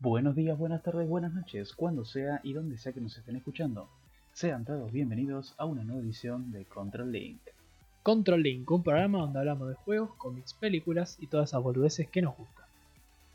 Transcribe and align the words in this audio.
Buenos 0.00 0.36
días, 0.36 0.56
buenas 0.56 0.84
tardes, 0.84 1.08
buenas 1.08 1.34
noches, 1.34 1.72
cuando 1.72 2.04
sea 2.04 2.38
y 2.44 2.52
donde 2.52 2.78
sea 2.78 2.92
que 2.92 3.00
nos 3.00 3.18
estén 3.18 3.34
escuchando. 3.34 3.88
Sean 4.32 4.64
todos 4.64 4.92
bienvenidos 4.92 5.56
a 5.58 5.64
una 5.64 5.82
nueva 5.82 6.02
edición 6.02 6.52
de 6.52 6.66
Control 6.66 7.10
Link. 7.10 7.40
Control 8.04 8.40
Link, 8.40 8.70
un 8.70 8.84
programa 8.84 9.18
donde 9.18 9.40
hablamos 9.40 9.68
de 9.68 9.74
juegos, 9.74 10.14
cómics, 10.14 10.54
películas 10.54 11.16
y 11.20 11.26
todas 11.26 11.50
esas 11.50 11.64
boludeces 11.64 12.08
que 12.08 12.22
nos 12.22 12.36
gustan. 12.36 12.66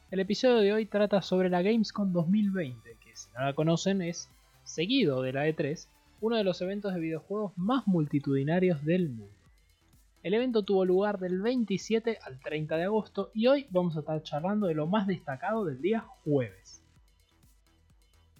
El 0.09 0.21
episodio 0.21 0.59
de 0.59 0.71
hoy 0.71 0.85
trata 0.85 1.21
sobre 1.21 1.49
la 1.49 1.61
Gamescom 1.61 2.13
2020, 2.13 2.95
que 3.03 3.13
si 3.13 3.27
no 3.33 3.43
la 3.43 3.53
conocen 3.53 4.01
es, 4.01 4.29
seguido 4.63 5.21
de 5.21 5.33
la 5.33 5.49
E3, 5.49 5.85
uno 6.21 6.37
de 6.37 6.45
los 6.45 6.61
eventos 6.61 6.93
de 6.93 7.01
videojuegos 7.01 7.51
más 7.57 7.85
multitudinarios 7.87 8.85
del 8.85 9.09
mundo. 9.09 9.42
El 10.23 10.33
evento 10.33 10.63
tuvo 10.63 10.85
lugar 10.85 11.19
del 11.19 11.41
27 11.41 12.17
al 12.23 12.39
30 12.39 12.77
de 12.77 12.83
agosto 12.85 13.31
y 13.33 13.47
hoy 13.47 13.67
vamos 13.71 13.97
a 13.97 13.99
estar 13.99 14.23
charlando 14.23 14.67
de 14.67 14.73
lo 14.73 14.87
más 14.87 15.05
destacado 15.05 15.65
del 15.65 15.81
día 15.81 15.99
jueves. 15.99 16.81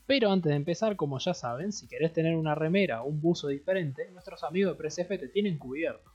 Pero 0.06 0.32
antes 0.32 0.50
de 0.50 0.56
empezar, 0.56 0.96
como 0.96 1.20
ya 1.20 1.34
saben, 1.34 1.74
si 1.74 1.90
querés 1.90 2.14
tener 2.14 2.38
una 2.38 2.56
remera 2.56 3.04
o 3.04 3.08
un 3.08 3.20
buzo 3.20 3.50
diferente, 3.50 4.10
nuestros 4.12 4.46
amigos 4.46 4.72
de 4.72 4.78
PresF 4.78 5.10
te 5.10 5.28
tienen 5.28 5.58
cubierto. 5.58 6.10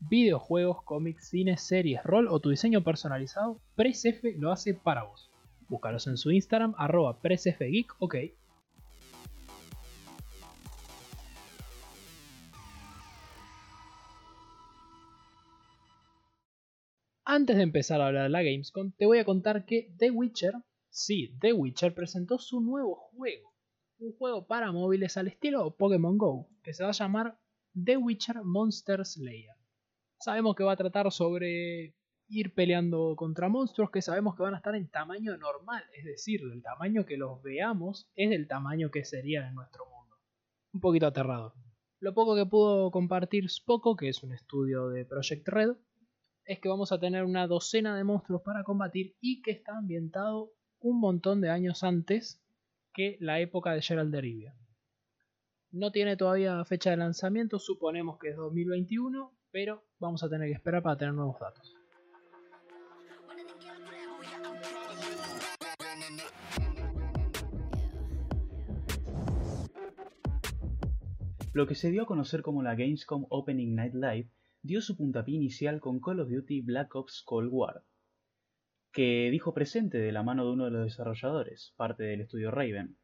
Videojuegos, 0.00 0.82
cómics, 0.82 1.28
cine, 1.28 1.58
series, 1.58 2.02
rol 2.02 2.26
o 2.28 2.40
tu 2.40 2.48
diseño 2.48 2.82
personalizado, 2.82 3.60
PresF 3.76 4.24
lo 4.38 4.50
hace 4.50 4.72
para 4.72 5.02
vos. 5.02 5.30
Búscalos 5.68 6.06
en 6.06 6.16
su 6.16 6.30
Instagram, 6.30 6.74
arroba 6.78 7.20
presfgeek, 7.20 7.96
ok, 7.98 8.16
Antes 17.24 17.56
de 17.56 17.62
empezar 17.62 18.00
a 18.00 18.08
hablar 18.08 18.24
de 18.24 18.30
la 18.30 18.42
Gamescom, 18.42 18.92
te 18.96 19.06
voy 19.06 19.18
a 19.18 19.24
contar 19.24 19.64
que 19.64 19.94
The 19.96 20.10
Witcher, 20.10 20.54
sí, 20.90 21.36
The 21.40 21.52
Witcher 21.52 21.94
presentó 21.94 22.38
su 22.38 22.60
nuevo 22.60 22.96
juego. 22.96 23.54
Un 23.98 24.12
juego 24.16 24.48
para 24.48 24.72
móviles 24.72 25.16
al 25.16 25.28
estilo 25.28 25.76
Pokémon 25.76 26.18
Go, 26.18 26.48
que 26.64 26.74
se 26.74 26.82
va 26.82 26.88
a 26.88 26.94
llamar 26.94 27.38
The 27.72 27.96
Witcher 27.96 28.42
Monster 28.42 29.06
Slayer. 29.06 29.54
Sabemos 30.18 30.56
que 30.56 30.64
va 30.64 30.72
a 30.72 30.76
tratar 30.76 31.12
sobre 31.12 31.94
ir 32.28 32.54
peleando 32.54 33.14
contra 33.14 33.48
monstruos 33.48 33.92
que 33.92 34.02
sabemos 34.02 34.34
que 34.34 34.42
van 34.42 34.54
a 34.54 34.56
estar 34.56 34.74
en 34.74 34.90
tamaño 34.90 35.36
normal, 35.36 35.84
es 35.96 36.04
decir, 36.04 36.40
del 36.40 36.60
tamaño 36.60 37.06
que 37.06 37.16
los 37.16 37.40
veamos 37.40 38.10
es 38.16 38.30
del 38.30 38.48
tamaño 38.48 38.90
que 38.90 39.04
serían 39.04 39.46
en 39.46 39.54
nuestro 39.54 39.84
mundo. 39.84 40.16
Un 40.72 40.80
poquito 40.80 41.06
aterrador. 41.06 41.52
Lo 42.00 42.14
poco 42.14 42.34
que 42.34 42.46
pudo 42.46 42.90
compartir 42.90 43.48
Spoko, 43.48 43.94
que 43.94 44.08
es 44.08 44.24
un 44.24 44.32
estudio 44.32 44.88
de 44.88 45.04
Project 45.04 45.46
Red, 45.46 45.76
es 46.44 46.60
que 46.60 46.68
vamos 46.68 46.92
a 46.92 46.98
tener 46.98 47.24
una 47.24 47.46
docena 47.46 47.96
de 47.96 48.04
monstruos 48.04 48.42
para 48.42 48.64
combatir 48.64 49.16
y 49.20 49.42
que 49.42 49.52
está 49.52 49.76
ambientado 49.76 50.52
un 50.80 50.98
montón 50.98 51.40
de 51.40 51.50
años 51.50 51.84
antes 51.84 52.42
que 52.92 53.16
la 53.20 53.40
época 53.40 53.72
de 53.72 53.82
Gerald 53.82 54.12
de 54.12 54.20
Rivia. 54.20 54.56
No 55.70 55.92
tiene 55.92 56.16
todavía 56.16 56.64
fecha 56.64 56.90
de 56.90 56.98
lanzamiento, 56.98 57.58
suponemos 57.58 58.18
que 58.18 58.30
es 58.30 58.36
2021, 58.36 59.32
pero 59.50 59.84
vamos 59.98 60.22
a 60.22 60.28
tener 60.28 60.48
que 60.48 60.54
esperar 60.54 60.82
para 60.82 60.98
tener 60.98 61.14
nuevos 61.14 61.38
datos. 61.40 61.74
Lo 71.54 71.66
que 71.66 71.74
se 71.74 71.90
dio 71.90 72.02
a 72.02 72.06
conocer 72.06 72.42
como 72.42 72.62
la 72.62 72.74
Gamescom 72.74 73.26
Opening 73.28 73.74
Night 73.74 73.94
Live 73.94 74.30
dio 74.64 74.80
su 74.80 74.96
puntapié 74.96 75.34
inicial 75.34 75.80
con 75.80 76.00
Call 76.00 76.20
of 76.20 76.30
Duty 76.30 76.60
Black 76.60 76.94
Ops 76.94 77.22
Cold 77.24 77.48
War, 77.50 77.82
que 78.92 79.28
dijo 79.32 79.52
presente 79.52 79.98
de 79.98 80.12
la 80.12 80.22
mano 80.22 80.44
de 80.46 80.52
uno 80.52 80.66
de 80.66 80.70
los 80.70 80.84
desarrolladores, 80.84 81.74
parte 81.76 82.04
del 82.04 82.20
estudio 82.20 82.52
Raven. 82.52 82.96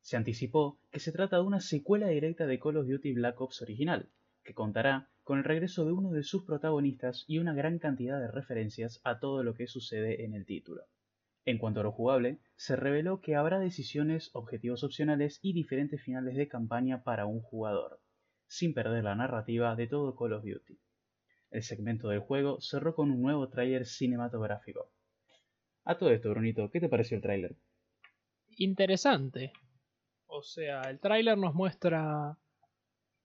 Se 0.00 0.16
anticipó 0.16 0.80
que 0.90 1.00
se 1.00 1.12
trata 1.12 1.36
de 1.36 1.42
una 1.42 1.60
secuela 1.60 2.08
directa 2.08 2.46
de 2.46 2.58
Call 2.58 2.78
of 2.78 2.86
Duty 2.86 3.12
Black 3.12 3.38
Ops 3.38 3.60
original, 3.60 4.08
que 4.42 4.54
contará 4.54 5.10
con 5.22 5.36
el 5.36 5.44
regreso 5.44 5.84
de 5.84 5.92
uno 5.92 6.12
de 6.12 6.22
sus 6.22 6.44
protagonistas 6.44 7.24
y 7.26 7.40
una 7.40 7.52
gran 7.52 7.78
cantidad 7.78 8.18
de 8.18 8.30
referencias 8.30 9.02
a 9.04 9.18
todo 9.18 9.42
lo 9.42 9.52
que 9.52 9.66
sucede 9.66 10.24
en 10.24 10.32
el 10.32 10.46
título. 10.46 10.84
En 11.44 11.58
cuanto 11.58 11.80
a 11.80 11.82
lo 11.82 11.92
jugable, 11.92 12.40
se 12.54 12.74
reveló 12.74 13.20
que 13.20 13.36
habrá 13.36 13.58
decisiones, 13.58 14.30
objetivos 14.32 14.82
opcionales 14.82 15.40
y 15.42 15.52
diferentes 15.52 16.00
finales 16.00 16.36
de 16.36 16.48
campaña 16.48 17.02
para 17.02 17.26
un 17.26 17.40
jugador, 17.42 18.00
sin 18.46 18.72
perder 18.72 19.04
la 19.04 19.14
narrativa 19.14 19.76
de 19.76 19.88
todo 19.88 20.16
Call 20.16 20.32
of 20.32 20.44
Duty. 20.44 20.80
El 21.50 21.62
segmento 21.62 22.08
del 22.08 22.20
juego 22.20 22.60
cerró 22.60 22.94
con 22.94 23.10
un 23.10 23.22
nuevo 23.22 23.48
tráiler 23.48 23.86
cinematográfico. 23.86 24.90
A 25.84 25.96
todo 25.96 26.10
esto, 26.10 26.30
Brunito, 26.30 26.70
¿qué 26.70 26.80
te 26.80 26.88
pareció 26.88 27.16
el 27.16 27.22
tráiler? 27.22 27.56
Interesante. 28.58 29.52
O 30.26 30.42
sea, 30.42 30.82
el 30.82 30.98
tráiler 30.98 31.38
nos 31.38 31.54
muestra 31.54 32.36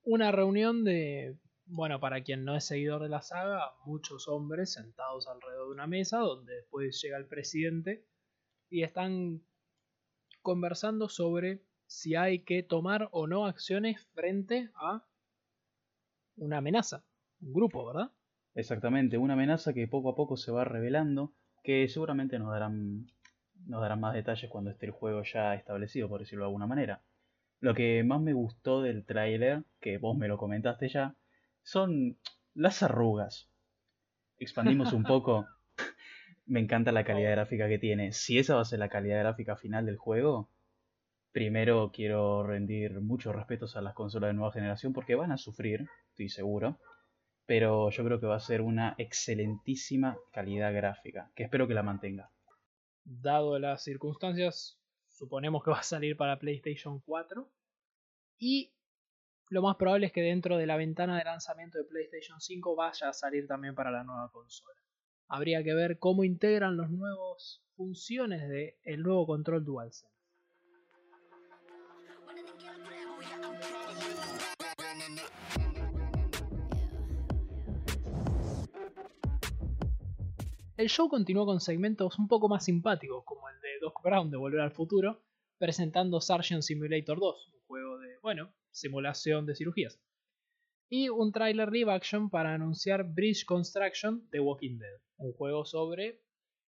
una 0.03 0.31
reunión 0.31 0.83
de, 0.83 1.37
bueno, 1.65 1.99
para 1.99 2.21
quien 2.21 2.45
no 2.45 2.55
es 2.55 2.65
seguidor 2.65 3.01
de 3.01 3.09
la 3.09 3.21
saga, 3.21 3.73
muchos 3.85 4.27
hombres 4.27 4.73
sentados 4.73 5.27
alrededor 5.27 5.67
de 5.67 5.73
una 5.73 5.87
mesa 5.87 6.19
donde 6.19 6.55
después 6.55 7.01
llega 7.01 7.17
el 7.17 7.27
presidente 7.27 8.05
y 8.69 8.83
están 8.83 9.43
conversando 10.41 11.09
sobre 11.09 11.63
si 11.85 12.15
hay 12.15 12.43
que 12.43 12.63
tomar 12.63 13.09
o 13.11 13.27
no 13.27 13.45
acciones 13.45 14.01
frente 14.13 14.69
a 14.75 15.05
una 16.37 16.57
amenaza, 16.57 17.05
un 17.41 17.53
grupo, 17.53 17.85
¿verdad? 17.85 18.11
Exactamente, 18.53 19.17
una 19.17 19.33
amenaza 19.33 19.73
que 19.73 19.87
poco 19.87 20.09
a 20.09 20.15
poco 20.15 20.37
se 20.37 20.51
va 20.51 20.63
revelando, 20.65 21.33
que 21.63 21.87
seguramente 21.87 22.37
nos 22.39 22.51
darán, 22.51 23.07
nos 23.65 23.81
darán 23.81 23.99
más 23.99 24.13
detalles 24.13 24.49
cuando 24.49 24.71
esté 24.71 24.87
el 24.87 24.91
juego 24.91 25.23
ya 25.23 25.55
establecido, 25.55 26.09
por 26.09 26.19
decirlo 26.19 26.45
de 26.45 26.49
alguna 26.49 26.67
manera. 26.67 27.01
Lo 27.59 27.73
que 27.73 28.03
más 28.03 28.21
me 28.21 28.33
gustó 28.33 28.81
del 28.81 29.05
tráiler, 29.05 29.63
que 29.79 29.97
vos 29.97 30.17
me 30.17 30.27
lo 30.27 30.37
comentaste 30.37 30.89
ya, 30.89 31.15
son 31.63 32.17
las 32.53 32.83
arrugas. 32.83 33.49
Expandimos 34.37 34.93
un 34.93 35.03
poco. 35.03 35.45
me 36.45 36.59
encanta 36.59 36.91
la 36.91 37.05
calidad 37.05 37.31
gráfica 37.31 37.67
que 37.67 37.79
tiene. 37.79 38.11
Si 38.11 38.37
esa 38.37 38.55
va 38.55 38.61
a 38.61 38.65
ser 38.65 38.79
la 38.79 38.89
calidad 38.89 39.19
gráfica 39.19 39.55
final 39.55 39.85
del 39.85 39.97
juego, 39.97 40.49
primero 41.31 41.91
quiero 41.93 42.43
rendir 42.43 42.99
muchos 42.99 43.33
respetos 43.33 43.77
a 43.77 43.81
las 43.81 43.93
consolas 43.93 44.29
de 44.29 44.33
nueva 44.33 44.51
generación 44.51 44.91
porque 44.91 45.15
van 45.15 45.31
a 45.31 45.37
sufrir, 45.37 45.87
estoy 46.09 46.27
seguro 46.27 46.79
pero 47.45 47.89
yo 47.89 48.03
creo 48.03 48.19
que 48.19 48.27
va 48.27 48.35
a 48.35 48.39
ser 48.39 48.61
una 48.61 48.95
excelentísima 48.97 50.17
calidad 50.31 50.73
gráfica, 50.73 51.31
que 51.35 51.43
espero 51.43 51.67
que 51.67 51.73
la 51.73 51.83
mantenga. 51.83 52.31
Dado 53.03 53.57
las 53.59 53.83
circunstancias, 53.83 54.79
suponemos 55.09 55.63
que 55.63 55.71
va 55.71 55.79
a 55.79 55.83
salir 55.83 56.15
para 56.17 56.39
PlayStation 56.39 56.99
4 56.99 57.49
y 58.37 58.73
lo 59.49 59.61
más 59.61 59.75
probable 59.75 60.07
es 60.07 60.13
que 60.13 60.21
dentro 60.21 60.57
de 60.57 60.65
la 60.65 60.77
ventana 60.77 61.17
de 61.17 61.25
lanzamiento 61.25 61.77
de 61.77 61.83
PlayStation 61.83 62.39
5 62.39 62.75
vaya 62.75 63.09
a 63.09 63.13
salir 63.13 63.47
también 63.47 63.75
para 63.75 63.91
la 63.91 64.03
nueva 64.03 64.31
consola. 64.31 64.79
Habría 65.27 65.63
que 65.63 65.73
ver 65.73 65.99
cómo 65.99 66.23
integran 66.23 66.77
las 66.77 66.89
nuevas 66.89 67.61
funciones 67.75 68.47
del 68.49 69.03
nuevo 69.03 69.27
control 69.27 69.65
DualSense. 69.65 70.20
El 80.81 80.89
show 80.89 81.09
continuó 81.09 81.45
con 81.45 81.59
segmentos 81.59 82.17
un 82.17 82.27
poco 82.27 82.49
más 82.49 82.65
simpáticos, 82.65 83.23
como 83.23 83.47
el 83.47 83.61
de 83.61 83.77
Doc 83.81 84.01
Brown 84.01 84.31
de 84.31 84.37
Volver 84.37 84.61
al 84.61 84.71
Futuro, 84.71 85.21
presentando 85.59 86.19
Sargent 86.19 86.63
Simulator 86.63 87.19
2, 87.19 87.51
un 87.53 87.59
juego 87.67 87.99
de, 87.99 88.17
bueno, 88.23 88.51
simulación 88.71 89.45
de 89.45 89.53
cirugías. 89.53 90.01
Y 90.89 91.09
un 91.09 91.31
trailer 91.31 91.71
live 91.71 91.91
action 91.91 92.31
para 92.31 92.55
anunciar 92.55 93.03
Bridge 93.13 93.45
Construction 93.45 94.27
de 94.31 94.39
Walking 94.39 94.79
Dead, 94.79 94.99
un 95.17 95.33
juego 95.33 95.65
sobre. 95.65 96.23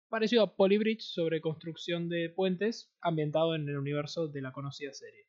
parecido 0.09 0.43
a 0.43 0.57
Polybridge, 0.57 1.03
sobre 1.03 1.41
construcción 1.41 2.09
de 2.09 2.31
puentes, 2.31 2.93
ambientado 3.01 3.55
en 3.55 3.69
el 3.69 3.79
universo 3.79 4.27
de 4.27 4.43
la 4.43 4.51
conocida 4.51 4.93
serie. 4.93 5.29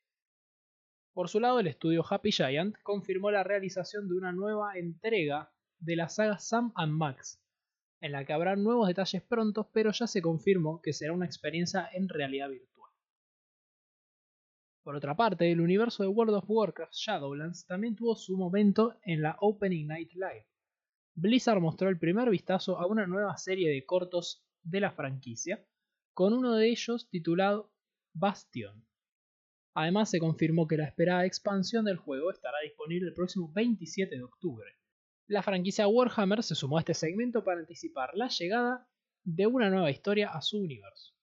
Por 1.12 1.28
su 1.28 1.38
lado, 1.38 1.60
el 1.60 1.68
estudio 1.68 2.04
Happy 2.04 2.32
Giant 2.32 2.76
confirmó 2.82 3.30
la 3.30 3.44
realización 3.44 4.08
de 4.08 4.16
una 4.16 4.32
nueva 4.32 4.76
entrega 4.76 5.52
de 5.78 5.94
la 5.94 6.08
saga 6.08 6.40
Sam 6.40 6.72
and 6.74 6.94
Max, 6.94 7.41
en 8.02 8.12
la 8.12 8.24
que 8.24 8.32
habrá 8.32 8.56
nuevos 8.56 8.88
detalles 8.88 9.22
pronto, 9.22 9.70
pero 9.72 9.92
ya 9.92 10.08
se 10.08 10.20
confirmó 10.20 10.82
que 10.82 10.92
será 10.92 11.12
una 11.12 11.24
experiencia 11.24 11.88
en 11.92 12.08
realidad 12.08 12.50
virtual. 12.50 12.90
Por 14.82 14.96
otra 14.96 15.16
parte, 15.16 15.50
el 15.52 15.60
universo 15.60 16.02
de 16.02 16.08
World 16.08 16.34
of 16.34 16.44
Warcraft 16.48 16.92
Shadowlands 16.92 17.64
también 17.64 17.94
tuvo 17.94 18.16
su 18.16 18.36
momento 18.36 18.96
en 19.04 19.22
la 19.22 19.36
Opening 19.40 19.86
Night 19.86 20.12
Live. 20.14 20.48
Blizzard 21.14 21.60
mostró 21.60 21.88
el 21.88 21.98
primer 22.00 22.28
vistazo 22.28 22.78
a 22.78 22.86
una 22.86 23.06
nueva 23.06 23.36
serie 23.36 23.70
de 23.70 23.86
cortos 23.86 24.44
de 24.64 24.80
la 24.80 24.90
franquicia, 24.90 25.64
con 26.12 26.32
uno 26.32 26.56
de 26.56 26.70
ellos 26.70 27.08
titulado 27.08 27.72
Bastion. 28.14 28.84
Además 29.74 30.10
se 30.10 30.18
confirmó 30.18 30.66
que 30.66 30.76
la 30.76 30.86
esperada 30.86 31.24
expansión 31.24 31.84
del 31.84 31.98
juego 31.98 32.32
estará 32.32 32.58
disponible 32.64 33.08
el 33.08 33.14
próximo 33.14 33.52
27 33.52 34.16
de 34.16 34.22
octubre. 34.24 34.81
La 35.32 35.42
franquicia 35.42 35.88
Warhammer 35.88 36.42
se 36.42 36.54
sumó 36.54 36.76
a 36.76 36.80
este 36.80 36.92
segmento 36.92 37.42
para 37.42 37.60
anticipar 37.60 38.10
la 38.12 38.28
llegada 38.28 38.86
de 39.24 39.46
una 39.46 39.70
nueva 39.70 39.90
historia 39.90 40.28
a 40.28 40.42
su 40.42 40.60
universo. 40.60 41.14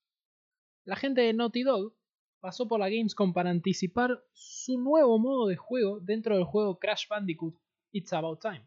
La 0.84 0.96
gente 0.96 1.20
de 1.20 1.32
Naughty 1.32 1.62
Dog 1.62 1.94
pasó 2.40 2.66
por 2.66 2.80
la 2.80 2.88
Gamescom 2.88 3.32
para 3.32 3.50
anticipar 3.50 4.20
su 4.32 4.80
nuevo 4.80 5.16
modo 5.20 5.46
de 5.46 5.54
juego 5.54 6.00
dentro 6.00 6.34
del 6.34 6.42
juego 6.42 6.80
Crash 6.80 7.06
Bandicoot 7.08 7.54
It's 7.92 8.12
About 8.12 8.40
Time. 8.40 8.66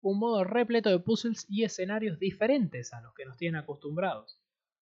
Un 0.00 0.18
modo 0.18 0.42
repleto 0.42 0.90
de 0.90 0.98
puzzles 0.98 1.46
y 1.48 1.62
escenarios 1.62 2.18
diferentes 2.18 2.92
a 2.92 3.00
los 3.00 3.14
que 3.14 3.26
nos 3.26 3.36
tienen 3.36 3.60
acostumbrados, 3.60 4.40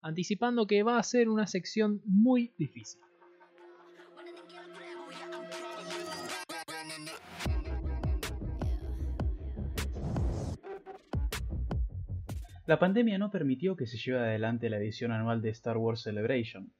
anticipando 0.00 0.66
que 0.66 0.82
va 0.82 0.96
a 0.96 1.02
ser 1.02 1.28
una 1.28 1.46
sección 1.46 2.00
muy 2.06 2.54
difícil. 2.56 3.02
La 12.66 12.78
pandemia 12.78 13.18
no 13.18 13.30
permitió 13.30 13.76
que 13.76 13.86
se 13.86 13.98
lleve 13.98 14.20
adelante 14.20 14.70
la 14.70 14.78
edición 14.78 15.12
anual 15.12 15.42
de 15.42 15.50
Star 15.50 15.76
Wars 15.76 16.00
Celebration, 16.00 16.72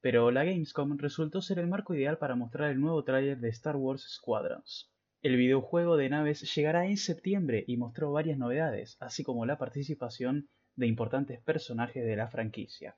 pero 0.00 0.30
la 0.30 0.44
Gamescom 0.44 0.96
resultó 0.98 1.42
ser 1.42 1.58
el 1.58 1.66
marco 1.66 1.96
ideal 1.96 2.16
para 2.16 2.36
mostrar 2.36 2.70
el 2.70 2.80
nuevo 2.80 3.02
tráiler 3.02 3.40
de 3.40 3.48
Star 3.48 3.74
Wars 3.74 4.06
Squadrons. 4.08 4.92
El 5.20 5.36
videojuego 5.36 5.96
de 5.96 6.08
naves 6.10 6.54
llegará 6.54 6.86
en 6.86 6.96
septiembre 6.96 7.64
y 7.66 7.76
mostró 7.76 8.12
varias 8.12 8.38
novedades, 8.38 8.96
así 9.00 9.24
como 9.24 9.44
la 9.44 9.58
participación 9.58 10.48
de 10.76 10.86
importantes 10.86 11.40
personajes 11.40 12.04
de 12.04 12.14
la 12.14 12.28
franquicia. 12.28 12.96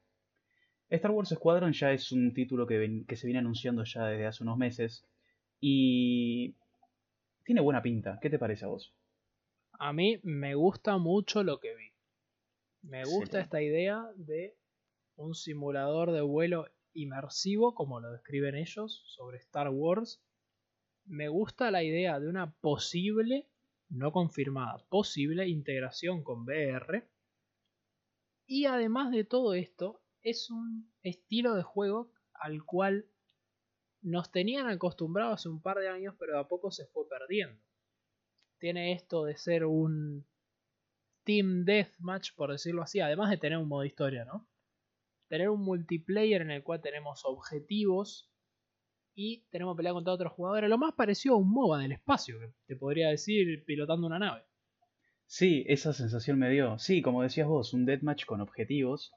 Star 0.90 1.12
Wars 1.12 1.30
Squadron 1.30 1.72
ya 1.72 1.92
es 1.92 2.12
un 2.12 2.34
título 2.34 2.66
que 2.66 3.16
se 3.16 3.26
viene 3.26 3.38
anunciando 3.38 3.84
ya 3.84 4.04
desde 4.04 4.26
hace 4.26 4.42
unos 4.42 4.58
meses 4.58 5.06
y 5.60 6.56
tiene 7.42 7.62
buena 7.62 7.80
pinta. 7.80 8.18
¿Qué 8.20 8.28
te 8.28 8.38
parece 8.38 8.66
a 8.66 8.68
vos? 8.68 8.92
A 9.78 9.94
mí 9.94 10.20
me 10.22 10.54
gusta 10.54 10.98
mucho 10.98 11.42
lo 11.42 11.58
que 11.58 11.74
vi. 11.74 11.93
Me 12.88 13.02
gusta 13.04 13.40
esta 13.40 13.62
idea 13.62 14.10
de 14.14 14.58
un 15.16 15.34
simulador 15.34 16.12
de 16.12 16.20
vuelo 16.20 16.66
inmersivo, 16.92 17.74
como 17.74 17.98
lo 17.98 18.12
describen 18.12 18.56
ellos, 18.56 19.02
sobre 19.06 19.38
Star 19.38 19.70
Wars. 19.70 20.22
Me 21.06 21.28
gusta 21.28 21.70
la 21.70 21.82
idea 21.82 22.20
de 22.20 22.28
una 22.28 22.52
posible, 22.52 23.48
no 23.88 24.12
confirmada, 24.12 24.84
posible 24.90 25.48
integración 25.48 26.22
con 26.22 26.44
VR. 26.44 27.08
Y 28.46 28.66
además 28.66 29.10
de 29.12 29.24
todo 29.24 29.54
esto, 29.54 30.02
es 30.22 30.50
un 30.50 30.92
estilo 31.02 31.54
de 31.54 31.62
juego 31.62 32.12
al 32.34 32.64
cual 32.64 33.06
nos 34.02 34.30
tenían 34.30 34.68
acostumbrados 34.68 35.40
hace 35.40 35.48
un 35.48 35.62
par 35.62 35.78
de 35.78 35.88
años, 35.88 36.14
pero 36.18 36.38
a 36.38 36.48
poco 36.48 36.70
se 36.70 36.86
fue 36.86 37.08
perdiendo. 37.08 37.58
Tiene 38.58 38.92
esto 38.92 39.24
de 39.24 39.36
ser 39.38 39.64
un 39.64 40.26
Team 41.24 41.64
Deathmatch, 41.64 42.34
por 42.34 42.52
decirlo 42.52 42.82
así, 42.82 43.00
además 43.00 43.30
de 43.30 43.38
tener 43.38 43.58
un 43.58 43.68
modo 43.68 43.84
historia, 43.84 44.24
¿no? 44.24 44.48
Tener 45.28 45.48
un 45.48 45.62
multiplayer 45.62 46.42
en 46.42 46.50
el 46.50 46.62
cual 46.62 46.80
tenemos 46.80 47.24
objetivos 47.24 48.30
y 49.14 49.46
tenemos 49.50 49.76
pelea 49.76 49.92
contra 49.92 50.12
otros 50.12 50.32
jugadores. 50.32 50.68
Lo 50.68 50.78
más 50.78 50.94
parecido 50.94 51.34
a 51.34 51.38
un 51.38 51.50
MOBA 51.50 51.80
del 51.80 51.92
espacio, 51.92 52.38
que 52.38 52.52
te 52.66 52.76
podría 52.76 53.08
decir 53.08 53.64
pilotando 53.64 54.06
una 54.06 54.18
nave. 54.18 54.44
Sí, 55.26 55.64
esa 55.66 55.92
sensación 55.92 56.38
me 56.38 56.50
dio. 56.50 56.78
Sí, 56.78 57.00
como 57.00 57.22
decías 57.22 57.48
vos, 57.48 57.72
un 57.72 57.86
deathmatch 57.86 58.26
con 58.26 58.40
objetivos 58.40 59.12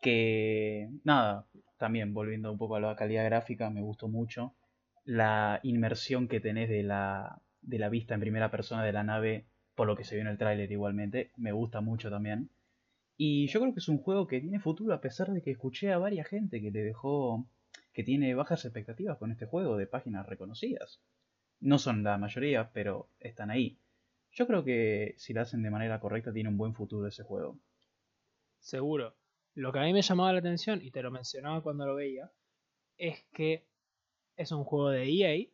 que, 0.00 0.88
nada, 1.04 1.48
también 1.76 2.14
volviendo 2.14 2.52
un 2.52 2.58
poco 2.58 2.76
a 2.76 2.80
la 2.80 2.96
calidad 2.96 3.24
gráfica, 3.24 3.68
me 3.70 3.82
gustó 3.82 4.08
mucho. 4.08 4.54
La 5.04 5.60
inmersión 5.62 6.28
que 6.28 6.40
tenés 6.40 6.68
de 6.68 6.82
la, 6.82 7.42
de 7.62 7.78
la 7.78 7.88
vista 7.88 8.14
en 8.14 8.20
primera 8.20 8.50
persona 8.50 8.84
de 8.84 8.92
la 8.92 9.02
nave 9.02 9.48
por 9.78 9.86
lo 9.86 9.94
que 9.94 10.02
se 10.02 10.16
vio 10.16 10.22
en 10.22 10.26
el 10.28 10.38
tráiler 10.38 10.72
igualmente, 10.72 11.30
me 11.36 11.52
gusta 11.52 11.80
mucho 11.80 12.10
también. 12.10 12.50
Y 13.16 13.46
yo 13.46 13.60
creo 13.60 13.72
que 13.72 13.78
es 13.78 13.88
un 13.88 13.98
juego 13.98 14.26
que 14.26 14.40
tiene 14.40 14.58
futuro 14.58 14.92
a 14.92 15.00
pesar 15.00 15.30
de 15.30 15.40
que 15.40 15.52
escuché 15.52 15.92
a 15.92 15.98
varias 15.98 16.26
gente 16.26 16.60
que 16.60 16.72
le 16.72 16.82
dejó 16.82 17.46
que 17.92 18.02
tiene 18.02 18.34
bajas 18.34 18.64
expectativas 18.64 19.18
con 19.18 19.30
este 19.30 19.46
juego 19.46 19.76
de 19.76 19.86
páginas 19.86 20.26
reconocidas. 20.26 21.00
No 21.60 21.78
son 21.78 22.02
la 22.02 22.18
mayoría, 22.18 22.72
pero 22.72 23.08
están 23.20 23.52
ahí. 23.52 23.78
Yo 24.32 24.48
creo 24.48 24.64
que 24.64 25.14
si 25.16 25.32
lo 25.32 25.42
hacen 25.42 25.62
de 25.62 25.70
manera 25.70 26.00
correcta 26.00 26.32
tiene 26.32 26.48
un 26.48 26.58
buen 26.58 26.74
futuro 26.74 27.06
ese 27.06 27.22
juego. 27.22 27.56
Seguro. 28.58 29.14
Lo 29.54 29.72
que 29.72 29.78
a 29.78 29.82
mí 29.82 29.92
me 29.92 30.02
llamaba 30.02 30.32
la 30.32 30.40
atención, 30.40 30.80
y 30.82 30.90
te 30.90 31.04
lo 31.04 31.12
mencionaba 31.12 31.62
cuando 31.62 31.86
lo 31.86 31.94
veía, 31.94 32.32
es 32.96 33.22
que 33.32 33.64
es 34.36 34.50
un 34.50 34.64
juego 34.64 34.90
de 34.90 35.04
EA 35.04 35.46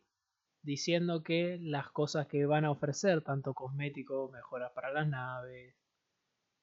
diciendo 0.65 1.23
que 1.23 1.57
las 1.61 1.89
cosas 1.91 2.27
que 2.27 2.45
van 2.45 2.65
a 2.65 2.71
ofrecer, 2.71 3.21
tanto 3.21 3.53
cosméticos, 3.53 4.31
mejoras 4.31 4.71
para 4.73 4.91
las 4.91 5.07
naves 5.07 5.75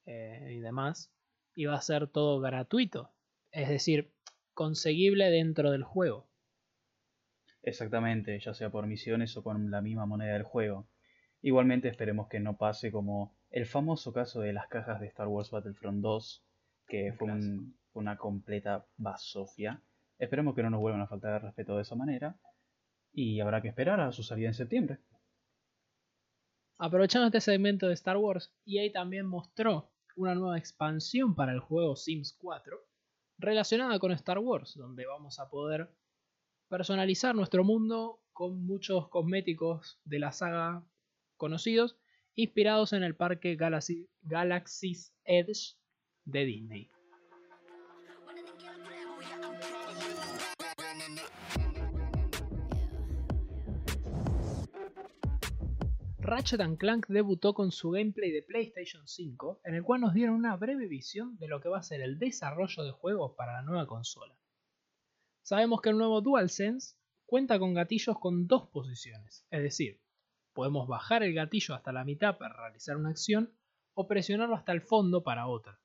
eh, 0.05 0.51
y 0.51 0.59
demás, 0.59 1.11
iba 1.55 1.73
a 1.73 1.81
ser 1.81 2.07
todo 2.07 2.39
gratuito. 2.41 3.11
Es 3.51 3.69
decir, 3.69 4.11
conseguible 4.53 5.29
dentro 5.29 5.71
del 5.71 5.83
juego. 5.83 6.27
Exactamente, 7.63 8.37
ya 8.39 8.53
sea 8.53 8.69
por 8.69 8.87
misiones 8.87 9.37
o 9.37 9.43
con 9.43 9.71
la 9.71 9.81
misma 9.81 10.05
moneda 10.05 10.33
del 10.33 10.43
juego. 10.43 10.85
Igualmente 11.41 11.87
esperemos 11.87 12.27
que 12.27 12.39
no 12.39 12.57
pase 12.57 12.91
como 12.91 13.35
el 13.51 13.65
famoso 13.65 14.11
caso 14.11 14.41
de 14.41 14.51
las 14.51 14.67
cajas 14.67 14.99
de 14.99 15.07
Star 15.07 15.27
Wars 15.27 15.49
Battlefront 15.49 16.01
2, 16.01 16.43
que 16.87 17.13
fue 17.13 17.29
una 17.93 18.17
completa 18.17 18.85
basofia. 18.97 19.81
Esperemos 20.19 20.55
que 20.55 20.63
no 20.63 20.69
nos 20.69 20.81
vuelvan 20.81 21.01
a 21.01 21.07
faltar 21.07 21.35
el 21.35 21.41
respeto 21.41 21.77
de 21.77 21.83
esa 21.83 21.95
manera 21.95 22.35
y 23.13 23.39
habrá 23.39 23.61
que 23.61 23.69
esperar 23.69 23.99
a 23.99 24.11
su 24.11 24.23
salida 24.23 24.47
en 24.47 24.53
septiembre. 24.53 24.99
Aprovechando 26.79 27.27
este 27.27 27.39
segmento 27.41 27.87
de 27.87 27.93
Star 27.93 28.17
Wars, 28.17 28.51
EA 28.65 28.91
también 28.91 29.25
mostró 29.25 29.91
una 30.15 30.35
nueva 30.35 30.57
expansión 30.57 31.35
para 31.35 31.53
el 31.53 31.59
juego 31.59 31.95
Sims 31.95 32.35
4 32.39 32.77
relacionada 33.37 33.99
con 33.99 34.11
Star 34.11 34.39
Wars, 34.39 34.75
donde 34.75 35.05
vamos 35.05 35.39
a 35.39 35.49
poder 35.49 35.89
personalizar 36.69 37.35
nuestro 37.35 37.63
mundo 37.63 38.21
con 38.31 38.65
muchos 38.65 39.09
cosméticos 39.09 39.99
de 40.05 40.19
la 40.19 40.31
saga 40.31 40.85
conocidos, 41.37 41.97
inspirados 42.35 42.93
en 42.93 43.03
el 43.03 43.15
parque 43.15 43.55
Galaxy, 43.55 44.09
Galaxy's 44.21 45.13
Edge 45.25 45.77
de 46.25 46.45
Disney. 46.45 46.89
Ratchet 56.25 56.61
Clank 56.77 57.07
debutó 57.07 57.53
con 57.53 57.73
su 57.73 57.91
gameplay 57.91 58.31
de 58.31 58.41
PlayStation 58.41 59.05
5, 59.05 59.59
en 59.65 59.75
el 59.75 59.83
cual 59.83 59.99
nos 59.99 60.13
dieron 60.13 60.35
una 60.35 60.55
breve 60.55 60.87
visión 60.87 61.37
de 61.37 61.49
lo 61.49 61.59
que 61.59 61.67
va 61.67 61.79
a 61.79 61.83
ser 61.83 61.99
el 61.99 62.17
desarrollo 62.17 62.83
de 62.85 62.91
juegos 62.91 63.33
para 63.35 63.51
la 63.51 63.61
nueva 63.61 63.87
consola. 63.87 64.33
Sabemos 65.41 65.81
que 65.81 65.89
el 65.89 65.97
nuevo 65.97 66.21
DualSense 66.21 66.95
cuenta 67.25 67.59
con 67.59 67.73
gatillos 67.73 68.17
con 68.19 68.47
dos 68.47 68.69
posiciones, 68.69 69.45
es 69.51 69.63
decir, 69.63 70.01
podemos 70.53 70.87
bajar 70.87 71.23
el 71.23 71.33
gatillo 71.33 71.75
hasta 71.75 71.91
la 71.91 72.05
mitad 72.05 72.37
para 72.37 72.55
realizar 72.55 72.95
una 72.95 73.09
acción 73.09 73.53
o 73.93 74.07
presionarlo 74.07 74.55
hasta 74.55 74.71
el 74.71 74.81
fondo 74.81 75.23
para 75.23 75.47
otra. 75.47 75.81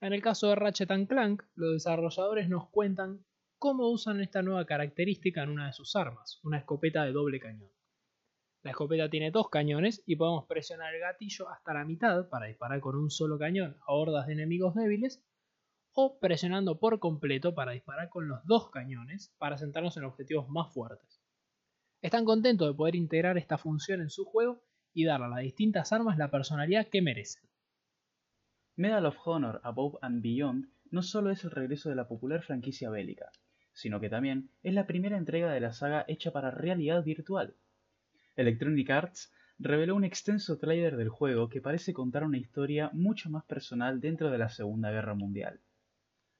En 0.00 0.12
el 0.12 0.22
caso 0.22 0.46
de 0.50 0.54
Ratchet 0.54 1.08
Clank, 1.08 1.42
los 1.56 1.72
desarrolladores 1.72 2.48
nos 2.48 2.68
cuentan 2.70 3.26
cómo 3.58 3.90
usan 3.90 4.20
esta 4.20 4.40
nueva 4.40 4.66
característica 4.66 5.42
en 5.42 5.50
una 5.50 5.66
de 5.66 5.72
sus 5.72 5.96
armas, 5.96 6.38
una 6.44 6.58
escopeta 6.58 7.04
de 7.04 7.10
doble 7.10 7.40
cañón. 7.40 7.72
La 8.64 8.70
escopeta 8.70 9.10
tiene 9.10 9.30
dos 9.30 9.50
cañones 9.50 10.02
y 10.06 10.16
podemos 10.16 10.46
presionar 10.46 10.94
el 10.94 11.00
gatillo 11.00 11.50
hasta 11.50 11.74
la 11.74 11.84
mitad 11.84 12.30
para 12.30 12.46
disparar 12.46 12.80
con 12.80 12.96
un 12.96 13.10
solo 13.10 13.38
cañón 13.38 13.76
a 13.86 13.92
hordas 13.92 14.26
de 14.26 14.32
enemigos 14.32 14.74
débiles 14.74 15.22
o 15.92 16.18
presionando 16.18 16.80
por 16.80 16.98
completo 16.98 17.54
para 17.54 17.72
disparar 17.72 18.08
con 18.08 18.26
los 18.26 18.42
dos 18.46 18.70
cañones 18.70 19.34
para 19.36 19.58
centrarnos 19.58 19.98
en 19.98 20.04
objetivos 20.04 20.48
más 20.48 20.72
fuertes. 20.72 21.20
Están 22.00 22.24
contentos 22.24 22.66
de 22.66 22.74
poder 22.74 22.96
integrar 22.96 23.36
esta 23.36 23.58
función 23.58 24.00
en 24.00 24.08
su 24.08 24.24
juego 24.24 24.62
y 24.94 25.04
darle 25.04 25.26
a 25.26 25.28
las 25.28 25.40
distintas 25.40 25.92
armas 25.92 26.16
la 26.16 26.30
personalidad 26.30 26.88
que 26.88 27.02
merecen. 27.02 27.42
Medal 28.76 29.04
of 29.04 29.18
Honor 29.26 29.60
Above 29.62 29.98
and 30.00 30.22
Beyond 30.22 30.70
no 30.90 31.02
solo 31.02 31.30
es 31.30 31.44
el 31.44 31.50
regreso 31.50 31.90
de 31.90 31.96
la 31.96 32.08
popular 32.08 32.42
franquicia 32.42 32.88
bélica, 32.88 33.30
sino 33.74 34.00
que 34.00 34.08
también 34.08 34.48
es 34.62 34.72
la 34.72 34.86
primera 34.86 35.18
entrega 35.18 35.52
de 35.52 35.60
la 35.60 35.74
saga 35.74 36.06
hecha 36.08 36.32
para 36.32 36.50
realidad 36.50 37.04
virtual, 37.04 37.56
Electronic 38.36 38.90
Arts 38.90 39.32
reveló 39.58 39.94
un 39.94 40.04
extenso 40.04 40.58
tráiler 40.58 40.96
del 40.96 41.08
juego 41.08 41.48
que 41.48 41.60
parece 41.60 41.92
contar 41.92 42.24
una 42.24 42.38
historia 42.38 42.90
mucho 42.92 43.30
más 43.30 43.44
personal 43.44 44.00
dentro 44.00 44.30
de 44.30 44.38
la 44.38 44.48
Segunda 44.48 44.90
Guerra 44.90 45.14
Mundial. 45.14 45.60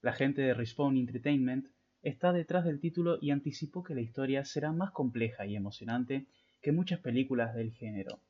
La 0.03 0.13
gente 0.13 0.43
de 0.43 0.55
Respawn 0.55 0.97
Entertainment 0.97 1.69
está 2.03 2.33
detrás 2.33 2.65
del 2.65 2.81
título 2.81 3.19
y 3.21 3.31
anticipó 3.31 3.85
que 3.85 3.95
la 3.95 4.01
historia 4.01 4.45
será 4.45 4.73
más 4.73 4.91
compleja 4.91 5.47
y 5.47 5.55
emocionante 5.55 6.27
que 6.61 6.73
muchas 6.73 6.99
películas 6.99 7.55
del 7.55 7.73
género. 7.73 8.21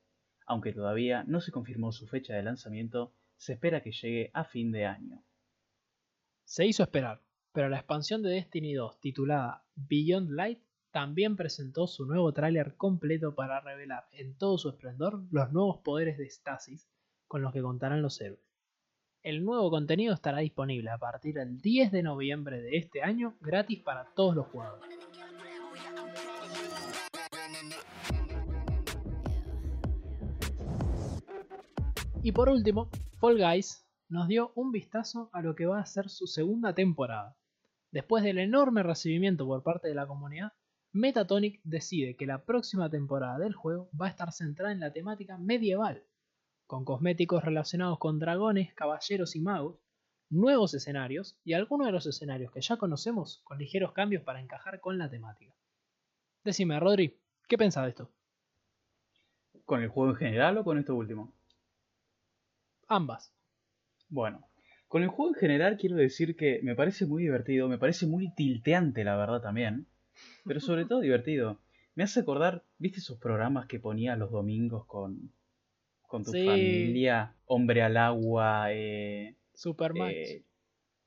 Aunque 0.47 0.73
todavía 0.73 1.25
no 1.27 1.41
se 1.41 1.51
confirmó 1.51 1.91
su 1.91 2.07
fecha 2.07 2.35
de 2.35 2.43
lanzamiento, 2.43 3.13
se 3.37 3.55
espera 3.55 3.83
que 3.83 3.93
llegue 3.93 4.31
a 4.35 4.45
fin 4.45 4.73
de 4.73 4.85
año. 4.85 5.23
Se 6.45 6.67
hizo 6.67 6.83
esperar, 6.83 7.23
pero 7.53 7.71
la 7.71 7.79
expansión 7.79 8.23
de 8.23 8.31
Destiny 8.31 8.75
2 8.75 9.01
titulada 9.01 9.65
Beyond 9.75 10.31
Light 10.31 10.61
también 10.95 11.35
presentó 11.35 11.89
su 11.89 12.07
nuevo 12.07 12.33
tráiler 12.33 12.77
completo 12.77 13.35
para 13.35 13.59
revelar 13.59 14.07
en 14.13 14.39
todo 14.39 14.59
su 14.59 14.69
esplendor 14.69 15.25
los 15.33 15.51
nuevos 15.51 15.79
poderes 15.79 16.17
de 16.19 16.31
Stasis 16.31 16.89
con 17.27 17.43
los 17.43 17.53
que 17.53 17.63
contarán 17.63 18.01
los 18.01 18.21
héroes. 18.21 18.39
El 19.25 19.45
nuevo 19.45 19.71
contenido 19.71 20.15
estará 20.15 20.39
disponible 20.39 20.91
a 20.91 20.99
partir 20.99 21.35
del 21.35 21.61
10 21.61 21.91
de 21.91 22.05
noviembre 22.05 22.63
de 22.63 22.77
este 22.77 23.03
año, 23.03 23.35
gratis 23.41 23.81
para 23.81 24.05
todos 24.15 24.37
los 24.37 24.47
jugadores. 24.47 24.89
Y 32.23 32.31
por 32.31 32.49
último, 32.49 32.89
Fall 33.19 33.39
Guys 33.39 33.85
nos 34.09 34.29
dio 34.29 34.53
un 34.55 34.71
vistazo 34.71 35.29
a 35.33 35.43
lo 35.43 35.57
que 35.57 35.67
va 35.67 35.81
a 35.81 35.87
ser 35.87 36.09
su 36.09 36.29
segunda 36.29 36.73
temporada. 36.73 37.37
Después 37.91 38.23
del 38.23 38.39
enorme 38.39 38.85
recibimiento 38.85 39.45
por 39.45 39.65
parte 39.65 39.89
de 39.89 39.97
la 39.97 40.07
comunidad, 40.07 40.53
Metatonic 40.95 41.61
decide 41.65 42.15
que 42.15 42.25
la 42.25 42.45
próxima 42.45 42.89
temporada 42.89 43.37
del 43.41 43.53
juego 43.53 43.91
va 44.01 44.07
a 44.07 44.11
estar 44.11 44.31
centrada 44.31 44.71
en 44.71 44.79
la 44.79 44.93
temática 44.93 45.37
medieval, 45.39 46.05
con 46.69 46.85
cosméticos 46.85 47.45
relacionados 47.45 47.99
con 47.99 48.21
dragones, 48.21 48.73
caballeros 48.75 49.35
y 49.35 49.41
magos, 49.41 49.81
nuevos 50.31 50.73
escenarios 50.73 51.37
y 51.43 51.55
algunos 51.55 51.89
de 51.89 51.93
los 51.93 52.07
escenarios 52.07 52.53
que 52.53 52.61
ya 52.61 52.77
conocemos 52.77 53.41
con 53.43 53.59
ligeros 53.59 53.91
cambios 53.91 54.23
para 54.23 54.41
encajar 54.41 54.81
con 54.81 54.97
la 54.97 55.11
temática. 55.11 55.53
Decime, 56.45 56.79
Rodri, 56.79 57.19
¿qué 57.49 57.59
pensás 57.59 57.83
de 57.83 57.91
esto? 57.91 58.13
¿Con 59.65 59.83
el 59.83 59.89
juego 59.89 60.13
en 60.13 60.17
general 60.17 60.59
o 60.59 60.65
con 60.65 60.79
esto 60.79 60.95
último? 60.95 61.35
Ambas. 62.87 63.35
Bueno, 64.09 64.47
con 64.87 65.03
el 65.03 65.09
juego 65.09 65.35
en 65.35 65.41
general 65.41 65.77
quiero 65.77 65.97
decir 65.97 66.37
que 66.37 66.61
me 66.63 66.77
parece 66.77 67.05
muy 67.05 67.25
divertido, 67.25 67.69
me 67.69 67.79
parece 67.79 68.07
muy 68.07 68.33
tilteante 68.37 69.03
la 69.03 69.17
verdad 69.17 69.43
también, 69.43 69.89
pero 70.45 70.61
sobre 70.61 70.85
todo 70.85 71.01
divertido. 71.01 71.59
Me 71.95 72.05
hace 72.05 72.21
acordar, 72.21 72.65
¿viste 72.79 72.99
esos 72.99 73.19
programas 73.19 73.67
que 73.67 73.79
ponía 73.79 74.17
los 74.17 74.31
domingos 74.31 74.85
con, 74.87 75.33
con 76.07 76.25
tu 76.25 76.33
familia? 76.33 77.35
Hombre 77.47 77.83
al 77.83 77.97
agua, 77.97 78.73
eh, 78.73 79.37
Supermatch. 79.55 80.13
Eh, 80.13 80.45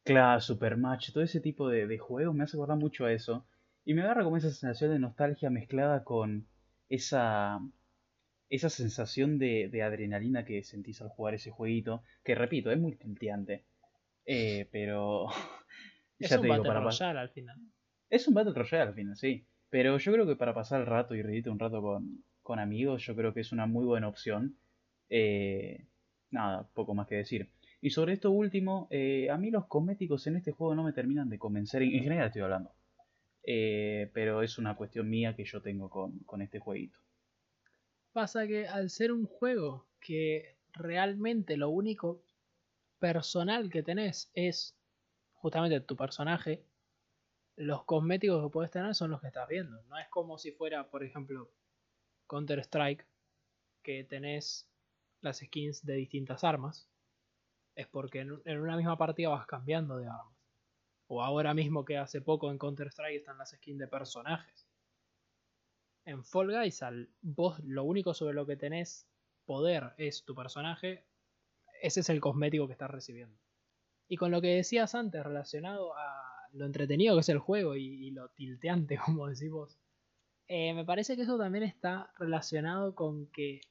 claro, 0.04 0.40
Supermatch, 0.40 1.12
todo 1.12 1.24
ese 1.24 1.42
tipo 1.42 1.68
de, 1.70 1.88
de 1.88 1.98
juegos 1.98 2.36
me 2.36 2.44
hace 2.44 2.58
acordar 2.58 2.78
mucho 2.78 3.06
a 3.06 3.12
eso. 3.12 3.46
Y 3.84 3.94
me 3.94 4.02
agarra 4.02 4.24
como 4.24 4.38
esa 4.38 4.50
sensación 4.50 4.92
de 4.92 5.00
nostalgia 5.00 5.50
mezclada 5.50 6.04
con 6.04 6.48
esa 6.90 7.60
esa 8.50 8.70
sensación 8.70 9.38
de, 9.40 9.82
adrenalina 9.84 10.46
que 10.46 10.64
sentís 10.64 11.02
al 11.02 11.10
jugar 11.10 11.34
ese 11.34 11.52
jueguito, 11.52 12.04
que 12.24 12.36
repito, 12.36 12.72
es 12.72 12.80
muy 12.80 12.96
tinteante. 12.96 13.66
Eh, 14.26 14.68
pero. 14.72 15.28
es 16.20 16.32
un 16.32 16.48
Battle 16.48 16.74
Royale 16.74 17.20
al 17.20 17.30
final. 17.30 17.58
Es 18.10 18.28
un 18.28 18.34
Battle 18.34 18.54
Royale 18.54 18.90
al 18.90 18.94
final, 18.94 19.16
sí. 19.16 19.46
Pero 19.70 19.98
yo 19.98 20.14
creo 20.14 20.26
que 20.26 20.36
para 20.36 20.54
pasar 20.54 20.82
el 20.82 20.88
rato 20.88 21.16
y 21.16 21.22
reírte 21.22 21.50
un 21.50 21.60
rato 21.60 21.82
con, 22.44 22.60
amigos, 22.60 23.06
yo 23.06 23.16
creo 23.16 23.34
que 23.34 23.42
es 23.42 23.52
una 23.52 23.66
muy 23.66 23.86
buena 23.86 24.08
opción. 24.08 24.58
Eh, 25.10 25.86
nada, 26.32 26.70
poco 26.74 26.94
más 26.94 27.08
que 27.08 27.16
decir. 27.16 27.50
Y 27.82 27.90
sobre 27.90 28.14
esto 28.14 28.32
último, 28.32 28.88
eh, 28.90 29.30
a 29.30 29.38
mí 29.38 29.52
los 29.52 29.68
cosméticos 29.68 30.26
en 30.28 30.38
este 30.38 30.52
juego 30.52 30.74
no 30.74 30.84
me 30.84 30.94
terminan 30.94 31.30
de 31.30 31.38
convencer. 31.38 31.82
En, 31.82 31.92
general 31.92 32.28
estoy 32.28 32.42
hablando. 32.42 32.72
pero 33.44 34.42
es 34.42 34.58
una 34.58 34.76
cuestión 34.76 35.10
mía 35.10 35.36
que 35.36 35.46
yo 35.46 35.62
tengo 35.62 35.90
con, 35.90 36.20
con 36.20 36.42
este 36.42 36.60
jueguito. 36.60 37.00
Pasa 38.14 38.48
que 38.48 38.68
al 38.68 38.90
ser 38.90 39.12
un 39.12 39.26
juego 39.26 39.86
que 40.00 40.58
realmente 40.74 41.58
lo 41.58 41.70
único 41.70 42.24
personal 43.00 43.70
que 43.70 43.84
tenés 43.84 44.32
es 44.34 44.76
justamente 45.34 45.80
tu 45.82 45.96
personaje, 45.96 46.64
los 47.58 47.84
cosméticos 47.84 48.44
que 48.44 48.50
puedes 48.50 48.72
tener 48.72 48.96
son 48.96 49.12
los 49.12 49.20
que 49.20 49.28
estás 49.28 49.48
viendo. 49.50 49.82
No 49.84 49.98
es 49.98 50.08
como 50.08 50.38
si 50.38 50.52
fuera, 50.54 50.90
por 50.90 51.04
ejemplo, 51.04 51.52
Counter 52.28 52.60
Strike, 52.60 53.06
que 53.84 54.06
tenés 54.06 54.70
las 55.22 55.40
skins 55.40 55.86
de 55.86 55.96
distintas 55.96 56.44
armas. 56.46 56.90
Es 57.76 57.88
porque 57.88 58.22
en 58.22 58.60
una 58.60 58.78
misma 58.78 58.98
partida 58.98 59.30
vas 59.30 59.46
cambiando 59.46 59.98
de 59.98 60.08
armas. 60.08 60.38
O 61.08 61.22
ahora 61.22 61.54
mismo 61.54 61.84
que 61.84 61.98
hace 61.98 62.22
poco 62.22 62.50
en 62.50 62.58
Counter 62.58 62.88
Strike 62.88 63.18
están 63.18 63.38
las 63.38 63.52
skins 63.52 63.80
de 63.80 63.88
personajes 63.88 64.68
en 66.08 66.24
Fall 66.24 66.58
Guys, 66.58 66.82
al 66.84 67.10
vos 67.22 67.60
lo 67.60 67.84
único 67.84 68.14
sobre 68.14 68.34
lo 68.34 68.46
que 68.46 68.56
tenés 68.56 69.10
poder 69.46 69.94
es 69.98 70.24
tu 70.24 70.34
personaje, 70.34 71.06
ese 71.82 72.00
es 72.00 72.10
el 72.10 72.22
cosmético 72.22 72.66
que 72.66 72.74
estás 72.74 72.90
recibiendo. 72.90 73.38
Y 74.08 74.16
con 74.16 74.32
lo 74.32 74.40
que 74.42 74.56
decías 74.56 74.96
antes, 74.96 75.22
relacionado 75.22 75.98
a 75.98 76.27
lo 76.58 76.66
entretenido 76.66 77.16
que 77.16 77.22
es 77.22 77.30
el 77.30 77.40
juego 77.40 77.76
y, 77.76 78.12
lo 78.12 78.30
tilteante, 78.30 78.98
como 79.06 79.28
decís 79.28 79.52
vos, 79.52 79.78
eh, 80.48 80.74
me 80.74 80.86
parece 80.86 81.16
que 81.16 81.24
eso 81.24 81.38
también 81.38 81.64
está 81.64 82.12
relacionado 82.18 82.96
con 82.96 83.28
que 83.28 83.62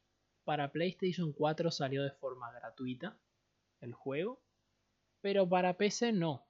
para 0.44 0.70
PlayStation 0.70 1.32
4 1.32 1.70
salió 1.70 2.02
de 2.04 2.12
forma 2.12 2.52
gratuita 2.52 3.18
el 3.80 3.92
juego, 3.92 4.40
pero 5.20 5.48
para 5.48 5.76
PC 5.76 6.12
no. 6.12 6.46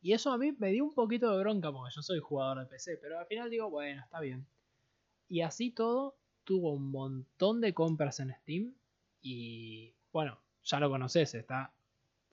Y 0.00 0.12
eso 0.12 0.30
a 0.30 0.38
mí 0.38 0.52
me 0.52 0.70
dio 0.70 0.84
un 0.84 0.94
poquito 0.94 1.32
de 1.32 1.38
bronca 1.42 1.72
porque 1.72 1.94
yo 1.94 2.02
soy 2.02 2.20
jugador 2.20 2.60
de 2.60 2.66
PC, 2.66 2.98
pero 2.98 3.18
al 3.18 3.26
final 3.26 3.50
digo, 3.50 3.70
bueno, 3.70 4.02
está 4.02 4.20
bien. 4.20 4.46
Y 5.28 5.40
así 5.40 5.72
todo, 5.72 6.16
tuvo 6.44 6.72
un 6.72 6.90
montón 6.90 7.60
de 7.60 7.74
compras 7.74 8.20
en 8.20 8.32
Steam. 8.42 8.74
Y 9.20 9.94
bueno, 10.12 10.38
ya 10.62 10.78
lo 10.78 10.88
conoces, 10.88 11.34
está 11.34 11.72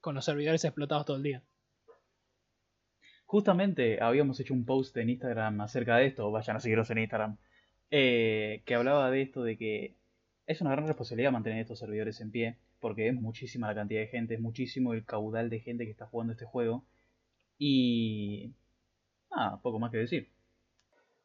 con 0.02 0.16
los 0.16 0.26
servidores 0.26 0.64
explotados 0.66 1.06
todo 1.06 1.18
el 1.18 1.24
día. 1.24 1.44
Justamente 3.34 4.00
habíamos 4.00 4.40
hecho 4.40 4.54
un 4.54 4.64
post 4.64 4.96
en 4.96 5.10
Instagram 5.10 5.60
acerca 5.62 5.98
de 5.98 6.06
esto, 6.06 6.30
vayan 6.30 6.56
a 6.56 6.60
seguirnos 6.60 6.88
en 6.92 7.00
Instagram, 7.00 7.38
eh, 7.90 8.62
que 8.64 8.76
hablaba 8.76 9.10
de 9.10 9.24
esto 9.24 9.42
de 9.42 9.58
que 9.58 9.96
es 10.46 10.62
una 10.62 10.70
gran 10.70 10.86
responsabilidad 10.86 11.32
mantener 11.32 11.62
estos 11.62 11.80
servidores 11.80 12.22
en 12.22 12.30
pie, 12.30 12.60
porque 12.80 13.08
es 13.08 13.16
muchísima 13.16 13.66
la 13.66 13.74
cantidad 13.74 14.02
de 14.02 14.08
gente, 14.08 14.36
es 14.36 14.40
muchísimo 14.40 14.94
el 14.94 15.04
caudal 15.04 15.50
de 15.50 15.62
gente 15.62 15.86
que 15.86 15.90
está 15.90 16.06
jugando 16.06 16.34
este 16.34 16.46
juego. 16.46 16.86
Y... 17.58 18.54
Ah, 19.32 19.60
poco 19.64 19.80
más 19.80 19.90
que 19.90 19.98
decir. 19.98 20.30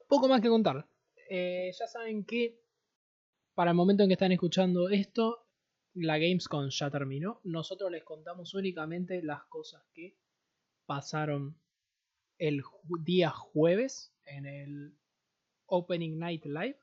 Poco 0.09 0.29
más 0.29 0.41
que 0.41 0.49
contar. 0.49 0.89
Eh, 1.29 1.71
ya 1.79 1.87
saben 1.89 2.25
que 2.25 2.59
para 3.55 3.73
el 3.73 3.77
momento 3.77 4.03
en 4.03 4.09
que 4.09 4.15
están 4.15 4.33
escuchando 4.33 4.89
esto, 4.89 5.45
la 5.93 6.17
Gamescom 6.17 6.71
ya 6.71 6.89
terminó. 6.89 7.43
Nosotros 7.45 7.91
les 7.91 8.03
contamos 8.03 8.55
únicamente 8.55 9.23
las 9.23 9.45
cosas 9.45 9.85
que 9.93 10.17
pasaron 10.87 11.59
el 12.39 12.63
día 13.05 13.31
jueves 13.31 14.13
en 14.25 14.47
el 14.47 14.99
Opening 15.67 16.19
Night 16.19 16.45
Live. 16.45 16.81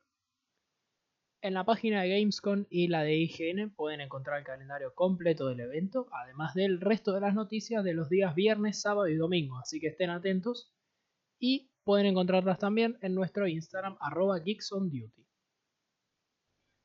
En 1.41 1.53
la 1.53 1.63
página 1.63 2.01
de 2.01 2.09
Gamescom 2.09 2.65
y 2.69 2.87
la 2.87 3.03
de 3.03 3.15
IGN 3.17 3.69
pueden 3.75 4.01
encontrar 4.01 4.39
el 4.39 4.45
calendario 4.45 4.93
completo 4.95 5.47
del 5.47 5.59
evento, 5.59 6.07
además 6.11 6.53
del 6.53 6.81
resto 6.81 7.13
de 7.13 7.21
las 7.21 7.35
noticias 7.35 7.83
de 7.83 7.93
los 7.93 8.09
días 8.09 8.33
viernes, 8.35 8.81
sábado 8.81 9.07
y 9.07 9.15
domingo, 9.15 9.57
así 9.57 9.79
que 9.79 9.87
estén 9.87 10.09
atentos. 10.09 10.73
Y 11.39 11.69
Pueden 11.85 12.07
encontrarlas 12.07 12.57
también 12.57 12.97
en 13.01 13.13
nuestro 13.13 13.47
Instagram, 13.47 13.95
arroba 13.99 14.39
geeksonduty. 14.39 15.23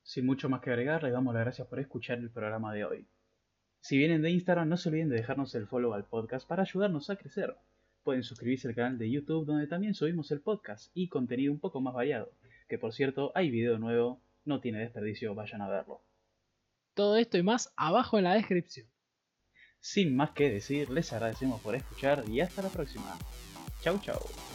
Sin 0.02 0.26
mucho 0.26 0.50
más 0.50 0.60
que 0.60 0.68
agregar, 0.68 1.02
les 1.02 1.12
damos 1.12 1.32
las 1.32 1.42
gracias 1.42 1.66
por 1.68 1.80
escuchar 1.80 2.18
el 2.18 2.30
programa 2.30 2.74
de 2.74 2.84
hoy. 2.84 3.08
Si 3.80 3.96
vienen 3.96 4.20
de 4.20 4.30
Instagram, 4.30 4.68
no 4.68 4.76
se 4.76 4.90
olviden 4.90 5.08
de 5.08 5.16
dejarnos 5.16 5.54
el 5.54 5.66
follow 5.66 5.94
al 5.94 6.04
podcast 6.04 6.46
para 6.46 6.64
ayudarnos 6.64 7.08
a 7.08 7.16
crecer. 7.16 7.56
Pueden 8.02 8.22
suscribirse 8.22 8.68
al 8.68 8.74
canal 8.74 8.98
de 8.98 9.10
YouTube 9.10 9.46
donde 9.46 9.66
también 9.66 9.94
subimos 9.94 10.30
el 10.30 10.40
podcast 10.40 10.90
y 10.94 11.08
contenido 11.08 11.52
un 11.52 11.60
poco 11.60 11.80
más 11.80 11.94
variado. 11.94 12.32
Que 12.68 12.78
por 12.78 12.92
cierto, 12.92 13.32
hay 13.34 13.50
video 13.50 13.78
nuevo, 13.78 14.22
no 14.44 14.60
tiene 14.60 14.80
desperdicio, 14.80 15.34
vayan 15.34 15.62
a 15.62 15.68
verlo. 15.68 16.02
Todo 16.94 17.16
esto 17.16 17.38
y 17.38 17.42
más 17.42 17.72
abajo 17.76 18.18
en 18.18 18.24
la 18.24 18.34
descripción. 18.34 18.86
Sin 19.80 20.14
más 20.14 20.30
que 20.32 20.50
decir, 20.50 20.90
les 20.90 21.12
agradecemos 21.12 21.60
por 21.60 21.74
escuchar 21.74 22.24
y 22.28 22.40
hasta 22.40 22.62
la 22.62 22.68
próxima. 22.68 23.16
Chau 23.82 23.98
chau. 24.00 24.49